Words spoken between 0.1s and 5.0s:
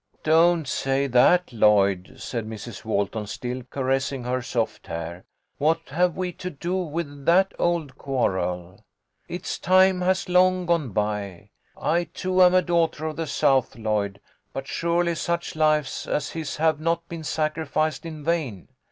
"Don't say that, Lloyd," said Mrs. Walton, still caressing her soft